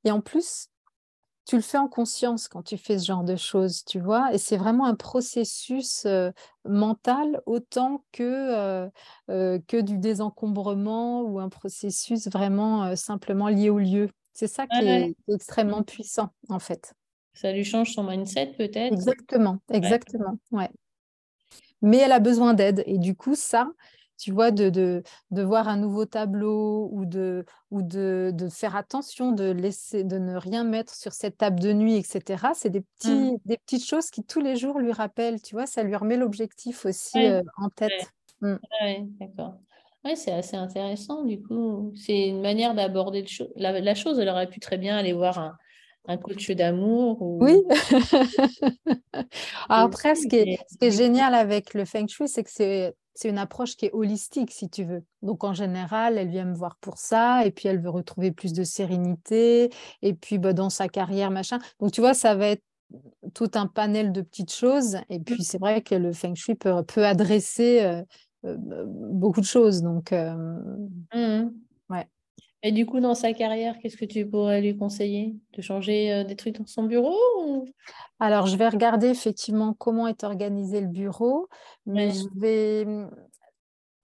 [0.05, 0.67] Et en plus,
[1.49, 4.35] tu le fais en conscience quand tu fais ce genre de choses, tu vois?
[4.35, 6.31] Et c'est vraiment un processus euh,
[6.67, 8.91] mental autant que, euh,
[9.31, 14.11] euh, que du désencombrement ou un processus vraiment simplement lié au lieu.
[14.35, 15.09] C'est ça qui Ouais.
[15.09, 16.93] est, qui est extrêmement puissant, en fait.
[17.33, 19.09] Ça lui change son mindset peut-être?
[19.09, 20.71] Exactement, exactement, ouais.
[21.83, 22.83] Mais elle a besoin d'aide.
[22.87, 23.71] Et du coup, ça,
[24.19, 28.77] tu vois, de, de, de voir un nouveau tableau ou de, ou de, de faire
[28.77, 32.53] attention, de laisser, de ne rien mettre sur cette table de nuit, etc.
[32.55, 35.83] C'est des, petits, des petites choses qui tous les jours lui rappellent, tu vois, ça
[35.83, 38.13] lui remet l'objectif aussi Ouais, euh, en tête.
[38.43, 39.59] Ouais, d'accord.
[40.05, 41.93] Ouais, c'est assez intéressant du coup.
[41.97, 44.19] C'est une manière d'aborder cho- la, la chose.
[44.19, 45.57] Elle aurait pu très bien aller voir un,
[46.07, 47.63] un coach d'amour ou Oui.
[49.69, 52.45] Après, ce qui est, mais ce qui est du génial avec le Feng Shui, c'est
[52.45, 55.03] que c'est c'est une approche qui est holistique, si tu veux.
[55.23, 58.53] Donc, en général, elle vient me voir pour ça, et puis elle veut retrouver plus
[58.53, 59.71] de sérénité,
[60.03, 61.59] et puis bah, dans sa carrière, machin.
[61.81, 62.63] Donc, tu vois, ça va être
[63.35, 64.99] tout un panel de petites choses.
[65.09, 68.03] Et puis, c'est vrai que le Feng Shui peut, adresser euh,
[68.45, 69.83] euh, beaucoup de choses.
[69.83, 70.37] Donc, euh,
[71.13, 71.68] Mhm.
[72.63, 75.37] Et du coup, dans sa carrière, qu'est-ce que tu pourrais lui conseiller?
[75.53, 77.67] De changer euh, des trucs dans son bureau ou...
[78.21, 81.49] Alors, je vais regarder effectivement comment est organisé le bureau,
[81.87, 82.15] mais Ouais.
[82.15, 82.87] je vais,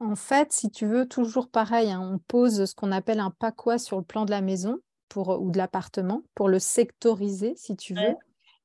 [0.00, 3.78] en fait, si tu veux, toujours pareil, hein, on pose ce qu'on appelle un pacois
[3.78, 7.94] sur le plan de la maison pour, ou de l'appartement pour le sectoriser, si tu
[7.94, 8.00] veux.
[8.00, 8.16] Ouais.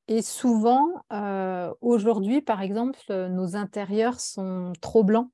[0.07, 5.29] Et souvent, euh, aujourd'hui, par exemple, nos intérieurs sont trop blancs,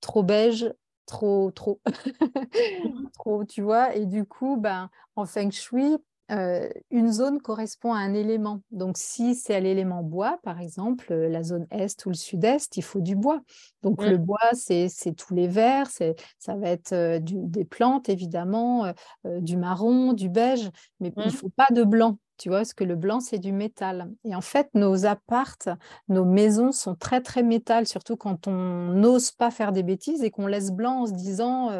[0.00, 0.72] trop beige,
[1.12, 1.80] trop, trop,
[3.18, 3.94] trop, tu vois.
[3.94, 5.98] Et du coup, ben, en feng shui,
[6.30, 8.62] euh, une zone correspond à un élément.
[8.70, 12.78] Donc, si c'est à l'élément bois, par exemple, euh, la zone est ou le sud-est,
[12.78, 13.42] il faut du bois.
[13.82, 18.90] Donc, le bois, c'est tous les verts, ça va être euh, des plantes, évidemment,
[19.24, 20.70] du marron, du beige,
[21.00, 22.16] mais il ne faut pas de blanc.
[22.42, 24.10] Tu vois, parce que le blanc, c'est du métal.
[24.24, 25.68] Et en fait, nos appartes,
[26.08, 30.32] nos maisons sont très, très métal, surtout quand on n'ose pas faire des bêtises et
[30.32, 31.70] qu'on laisse blanc en se disant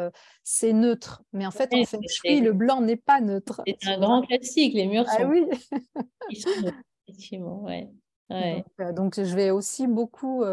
[0.45, 1.21] c'est neutre.
[1.33, 1.99] Mais en fait, en fait,
[2.39, 3.61] le blanc n'est pas neutre.
[3.65, 5.25] C'est un grand classique, les murs ah sont.
[5.25, 5.45] oui.
[6.29, 6.77] Ils sont neutres,
[7.09, 7.91] effectivement, ouais.
[8.93, 10.45] Donc, je vais aussi beaucoup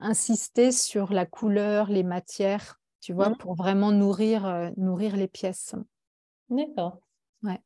[0.00, 3.36] insister sur la couleur, les matières, tu vois, mmh.
[3.36, 5.74] pour vraiment nourrir, nourrir les pièces.
[6.48, 6.96] D'accord.
[7.42, 7.60] Ouais.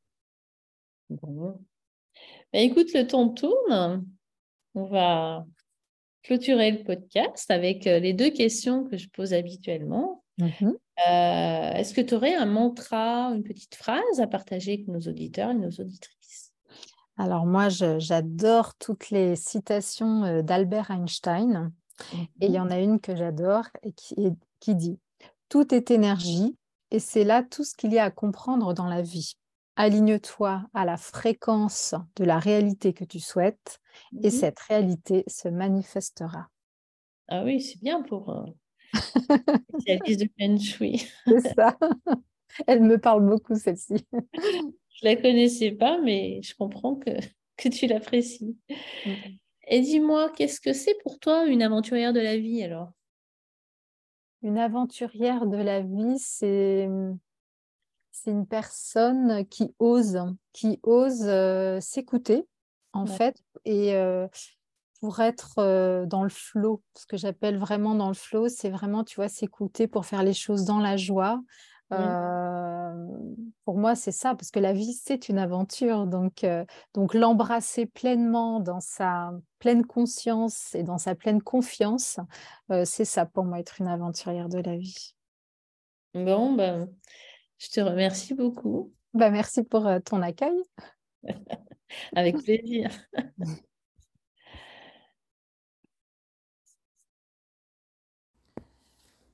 [1.22, 1.60] Bon.
[2.52, 4.06] Bah, écoute, le temps tourne.
[4.74, 5.44] On va
[6.22, 10.22] clôturer le podcast avec euh, les deux questions que je pose habituellement.
[10.38, 10.70] Mmh
[11.08, 15.50] euh, est-ce que tu aurais un mantra, une petite phrase à partager avec nos auditeurs
[15.50, 16.52] et nos auditrices?
[17.16, 21.72] Alors moi, j'adore toutes les citations euh, d'Albert Einstein.
[22.40, 24.14] Et il y en a une que j'adore et qui,
[24.60, 24.98] qui dit⁇
[25.48, 26.56] Tout est énergie
[26.90, 29.34] et c'est là tout ce qu'il y a à comprendre dans la vie.
[29.76, 33.80] Aligne-toi à la fréquence de la réalité que tu souhaites
[34.22, 36.48] et mmh cette réalité se manifestera.
[37.28, 38.44] Ah oui, c'est bien pour euh,
[39.80, 41.06] spécialiste de Feng Shui.
[41.26, 41.78] c'est ça.
[42.66, 44.06] Elle me parle beaucoup, celle-ci.
[44.34, 47.10] je la connaissais pas, mais je comprends que,
[47.56, 48.58] que tu l'apprécies.
[49.06, 49.12] Mmh.
[49.68, 52.92] Et dis-moi, qu'est-ce que c'est pour toi une aventurière de la vie alors?
[54.42, 56.88] Une aventurière de la vie, c'est
[58.12, 60.20] c'est une personne qui ose,
[60.52, 61.28] qui ose
[61.80, 62.46] s'écouter,
[62.92, 63.94] en fait, et
[65.00, 66.82] pour être dans le flow.
[66.96, 70.34] Ce que j'appelle vraiment dans le flow, c'est vraiment, tu vois, s'écouter pour faire les
[70.34, 71.42] choses dans la joie.
[73.64, 76.06] pour moi, c'est ça, parce que la vie, c'est une aventure.
[76.06, 76.46] Donc,
[76.94, 82.20] donc l'embrasser pleinement dans sa pleine conscience et dans sa pleine confiance,
[82.84, 85.14] c'est ça pour moi, être une aventurière de la vie.
[86.14, 86.88] Bon, ben,
[87.62, 88.92] je te remercie beaucoup.
[89.14, 90.60] Bah, merci pour euh, ton accueil.
[92.16, 92.90] Avec plaisir.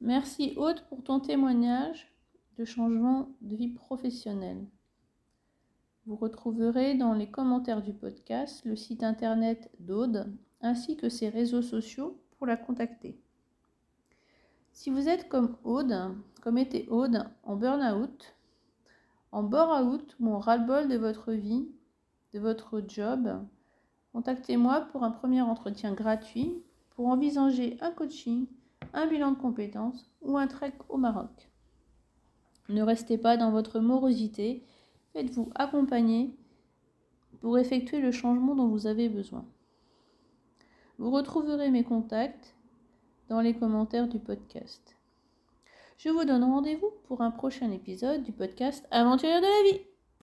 [0.00, 2.06] Merci Aude pour ton témoignage
[2.56, 4.64] de changement de vie professionnelle.
[6.06, 11.62] Vous retrouverez dans les commentaires du podcast le site internet d'Aude ainsi que ses réseaux
[11.62, 13.20] sociaux pour la contacter.
[14.72, 16.14] Si vous êtes comme Aude,
[16.48, 18.34] comme était Aude en burn-out,
[19.32, 21.68] en bore-out ou en ras-le-bol de votre vie,
[22.32, 23.44] de votre job,
[24.14, 26.54] contactez-moi pour un premier entretien gratuit
[26.96, 28.46] pour envisager un coaching,
[28.94, 31.50] un bilan de compétences ou un trek au Maroc.
[32.70, 34.64] Ne restez pas dans votre morosité,
[35.12, 36.34] faites-vous accompagner
[37.42, 39.44] pour effectuer le changement dont vous avez besoin.
[40.96, 42.56] Vous retrouverez mes contacts
[43.28, 44.97] dans les commentaires du podcast.
[45.98, 49.84] Je vous donne rendez-vous pour un prochain épisode du podcast Aventurier de la vie.